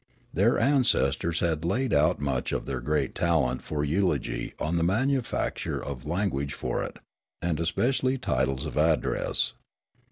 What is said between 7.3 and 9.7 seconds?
and especially of titles of address.